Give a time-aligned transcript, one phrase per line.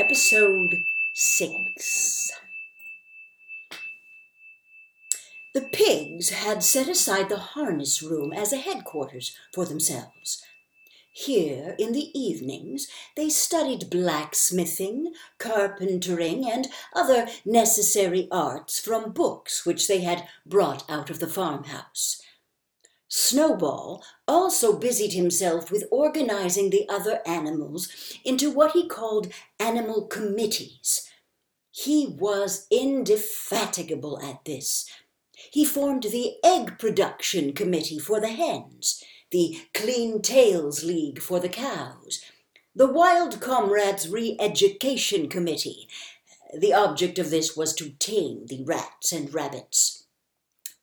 [0.00, 2.30] Episode 6
[5.52, 10.42] The pigs had set aside the harness room as a headquarters for themselves.
[11.12, 19.86] Here, in the evenings, they studied blacksmithing, carpentering, and other necessary arts from books which
[19.86, 22.22] they had brought out of the farmhouse.
[23.12, 27.88] Snowball also busied himself with organizing the other animals
[28.24, 31.10] into what he called animal committees.
[31.72, 34.88] He was indefatigable at this.
[35.32, 39.02] He formed the Egg Production Committee for the hens,
[39.32, 42.20] the Clean Tails League for the cows,
[42.76, 45.88] the Wild Comrades Re-Education Committee.
[46.56, 49.99] The object of this was to tame the rats and rabbits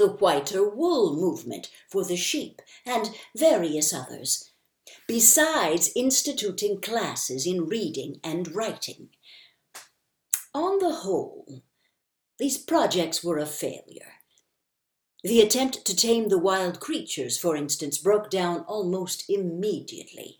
[0.00, 4.50] the whiter wool movement for the sheep, and various others,
[5.06, 9.10] besides instituting classes in reading and writing.
[10.54, 11.62] On the whole,
[12.38, 14.14] these projects were a failure.
[15.22, 20.38] The attempt to tame the wild creatures, for instance, broke down almost immediately.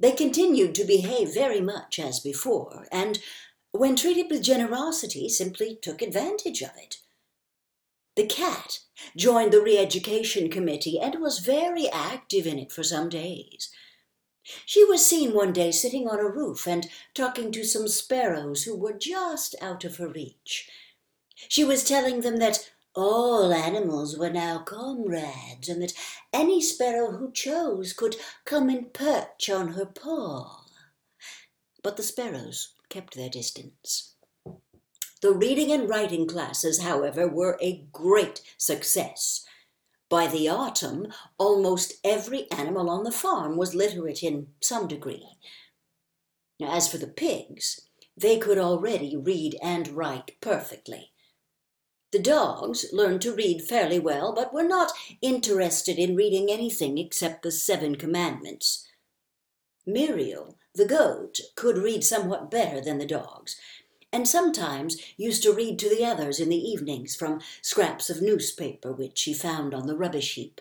[0.00, 3.20] They continued to behave very much as before, and,
[3.70, 6.98] when treated with generosity, simply took advantage of it.
[8.18, 8.80] The cat
[9.16, 13.70] joined the re-education committee and was very active in it for some days.
[14.66, 18.76] She was seen one day sitting on a roof and talking to some sparrows who
[18.76, 20.68] were just out of her reach.
[21.46, 25.94] She was telling them that all animals were now comrades, and that
[26.32, 30.64] any sparrow who chose could come and perch on her paw.
[31.84, 34.16] But the sparrows kept their distance.
[35.20, 39.44] The reading and writing classes, however, were a great success.
[40.08, 45.26] By the autumn, almost every animal on the farm was literate in some degree.
[46.62, 47.80] As for the pigs,
[48.16, 51.12] they could already read and write perfectly.
[52.10, 57.42] The dogs learned to read fairly well, but were not interested in reading anything except
[57.42, 58.86] the Seven Commandments.
[59.84, 63.60] Muriel, the goat, could read somewhat better than the dogs,
[64.12, 68.92] and sometimes used to read to the others in the evenings from scraps of newspaper
[68.92, 70.60] which she found on the rubbish heap.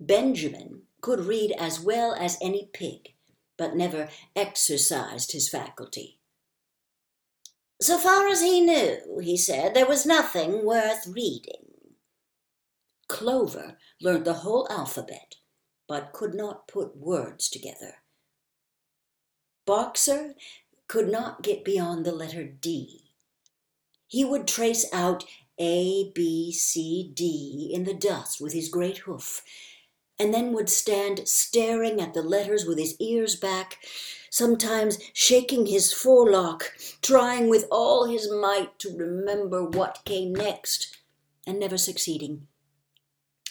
[0.00, 3.14] Benjamin could read as well as any pig,
[3.56, 6.18] but never exercised his faculty.
[7.80, 11.66] So far as he knew, he said, there was nothing worth reading.
[13.08, 15.36] Clover learned the whole alphabet,
[15.86, 17.96] but could not put words together.
[19.66, 20.34] Boxer
[20.88, 23.12] could not get beyond the letter D.
[24.06, 25.24] He would trace out
[25.58, 29.42] A, B, C, D in the dust with his great hoof,
[30.18, 33.78] and then would stand staring at the letters with his ears back,
[34.30, 36.72] sometimes shaking his forelock,
[37.02, 40.98] trying with all his might to remember what came next,
[41.46, 42.46] and never succeeding.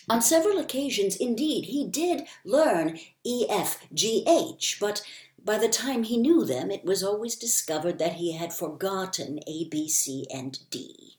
[0.08, 5.02] On several occasions, indeed, he did learn E, F, G, H, but
[5.44, 9.66] by the time he knew them, it was always discovered that he had forgotten A,
[9.66, 11.18] B, C, and D.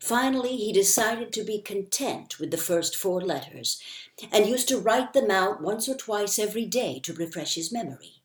[0.00, 3.82] Finally, he decided to be content with the first four letters
[4.30, 8.22] and used to write them out once or twice every day to refresh his memory.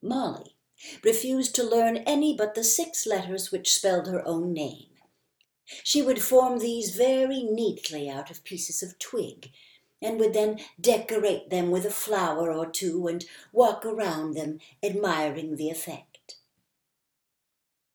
[0.00, 0.56] Molly
[1.02, 4.95] refused to learn any but the six letters which spelled her own name.
[5.82, 9.50] She would form these very neatly out of pieces of twig
[10.00, 15.56] and would then decorate them with a flower or two and walk around them, admiring
[15.56, 16.36] the effect.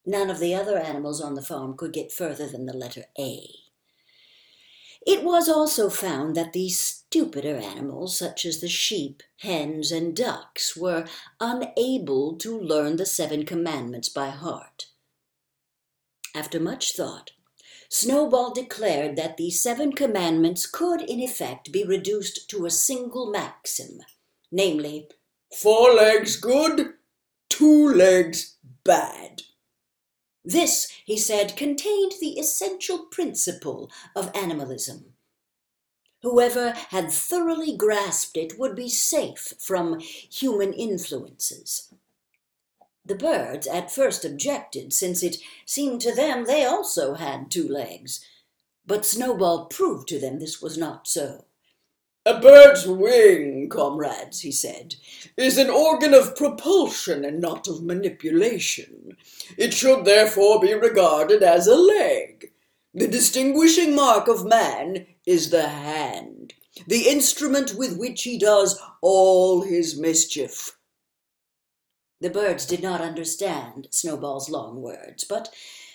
[0.06, 3.48] None of the other animals on the farm could get further than the letter A.
[5.06, 10.76] It was also found that the stupider animals, such as the sheep, hens, and ducks,
[10.76, 11.08] were
[11.40, 14.88] unable to learn the seven commandments by heart.
[16.36, 17.32] After much thought,
[17.94, 24.00] Snowball declared that the seven commandments could, in effect, be reduced to a single maxim,
[24.50, 25.10] namely,
[25.54, 26.94] four legs good,
[27.50, 28.56] two legs
[28.86, 29.42] bad.
[30.46, 35.14] This, he said, contained the essential principle of animalism.
[36.22, 41.94] Whoever had thoroughly grasped it would be safe from human influences.
[43.12, 45.36] The birds at first objected, since it
[45.66, 48.26] seemed to them they also had two legs.
[48.86, 51.44] But Snowball proved to them this was not so.
[52.26, 54.96] A bird's wing, comrades, he said,
[55.36, 59.18] is an organ of propulsion and not of manipulation.
[59.58, 62.54] It should therefore be regarded as a leg.
[62.94, 66.54] The distinguishing mark of man is the hand,
[66.88, 70.78] the instrument with which he does all his mischief.
[72.22, 75.50] The birds did not understand Snowball's long words, but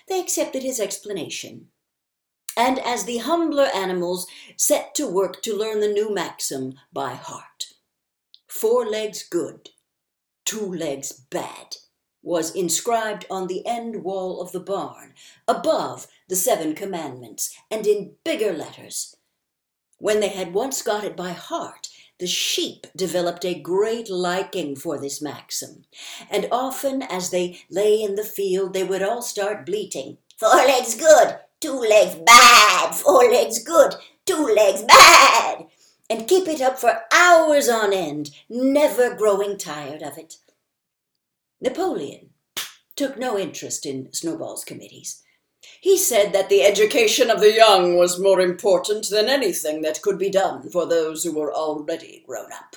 [0.08, 1.68] they accepted his explanation.
[2.56, 4.26] And as the humbler animals
[4.56, 7.66] set to work to learn the new maxim by heart,
[8.48, 9.70] four legs good,
[10.44, 11.76] two legs bad,
[12.22, 15.14] was inscribed on the end wall of the barn,
[15.46, 19.14] above the seven commandments, and in bigger letters.
[19.98, 21.88] When they had once got it by heart,
[22.18, 25.84] the sheep developed a great liking for this maxim,
[26.30, 30.94] and often as they lay in the field they would all start bleating, Four legs
[30.94, 33.94] good, two legs bad, four legs good,
[34.26, 35.66] two legs bad,
[36.10, 40.36] and keep it up for hours on end, never growing tired of it.
[41.58, 42.30] Napoleon
[42.96, 45.22] took no interest in Snowball's committees.
[45.80, 50.18] He said that the education of the young was more important than anything that could
[50.18, 52.76] be done for those who were already grown up.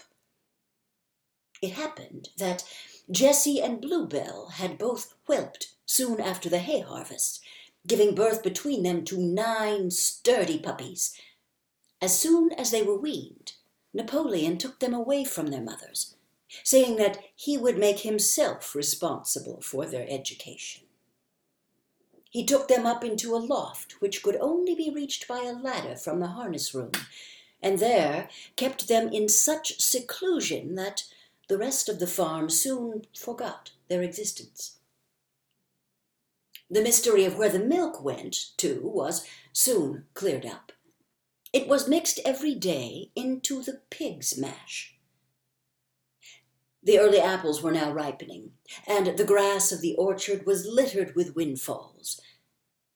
[1.62, 2.64] It happened that
[3.12, 7.42] Jessie and Bluebell had both whelped soon after the hay harvest,
[7.88, 11.20] giving birth between them to nine sturdy puppies.
[12.02, 13.54] As soon as they were weaned,
[13.94, 16.16] Napoleon took them away from their mothers
[16.64, 20.84] saying that he would make himself responsible for their education.
[22.30, 25.96] He took them up into a loft which could only be reached by a ladder
[25.96, 26.92] from the harness room,
[27.62, 31.04] and there kept them in such seclusion that
[31.48, 34.78] the rest of the farm soon forgot their existence.
[36.70, 40.72] The mystery of where the milk went to was soon cleared up.
[41.52, 44.99] It was mixed every day into the pig's mash.
[46.82, 48.54] The early apples were now ripening,
[48.88, 52.22] and the grass of the orchard was littered with windfalls.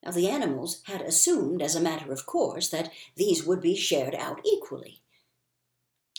[0.02, 4.14] Now the animals had assumed, as a matter of course, that these would be shared
[4.14, 5.02] out equally.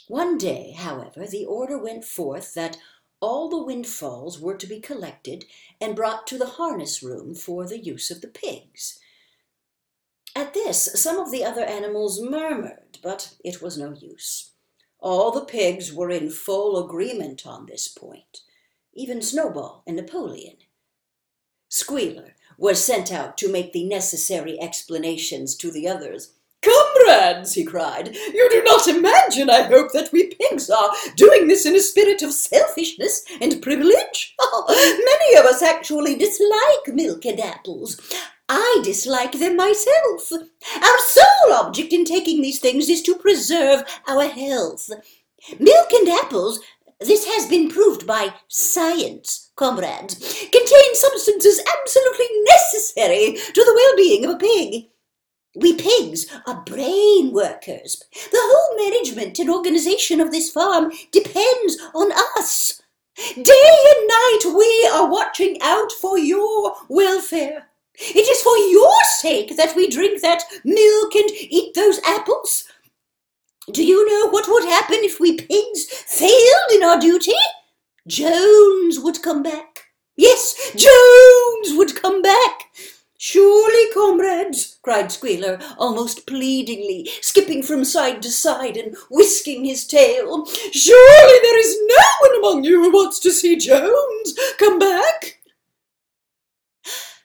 [0.07, 2.77] One day, however, the order went forth that
[3.19, 5.45] all the windfalls were to be collected
[5.81, 8.99] and brought to the harness room for the use of the pigs.
[10.35, 14.51] At this, some of the other animals murmured, but it was no use.
[15.05, 18.41] All the pigs were in full agreement on this point,
[18.91, 20.55] even Snowball and Napoleon.
[21.69, 26.33] Squealer was sent out to make the necessary explanations to the others.
[26.63, 31.67] Comrades, he cried, you do not imagine, I hope, that we pigs are doing this
[31.67, 34.35] in a spirit of selfishness and privilege.
[34.69, 38.01] Many of us actually dislike milk and apples.
[38.47, 40.31] I dislike them myself.
[40.31, 44.89] Our sole object in taking these things is to preserve our health.
[45.59, 46.59] Milk and apples,
[46.99, 50.15] this has been proved by science, comrades,
[50.51, 54.85] contain substances absolutely necessary to the well-being of a pig.
[55.55, 58.03] We pigs are brain workers.
[58.13, 62.81] The whole management and organization of this farm depends on us.
[63.15, 67.69] Day and night we are watching out for your welfare.
[67.99, 72.65] It is for your sake that we drink that milk and eat those apples.
[73.71, 77.33] Do you know what would happen if we pigs failed in our duty?
[78.07, 79.85] Jones would come back.
[80.15, 82.69] Yes, Jones would come back.
[83.17, 90.45] Surely, comrades, cried Squealer, almost pleadingly, skipping from side to side and whisking his tail.
[90.45, 95.34] Surely there is no one among you who wants to see Jones come back.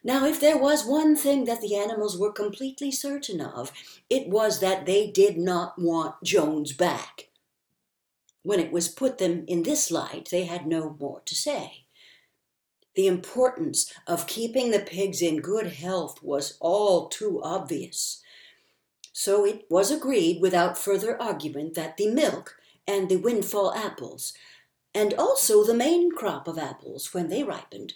[0.02, 3.70] Now, if there was one thing that the animals were completely certain of,
[4.08, 7.28] it was that they did not want Jones back.
[8.42, 11.84] When it was put them in this light, they had no more to say.
[12.94, 18.22] The importance of keeping the pigs in good health was all too obvious.
[19.12, 22.56] So it was agreed without further argument that the milk
[22.88, 24.32] and the windfall apples,
[24.94, 27.94] and also the main crop of apples when they ripened,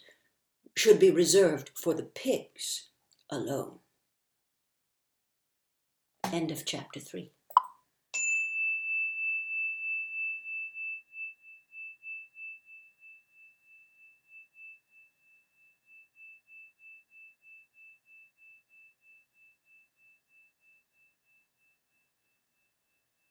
[0.76, 2.88] should be reserved for the pigs
[3.30, 3.78] alone.
[6.24, 7.30] End of chapter 3.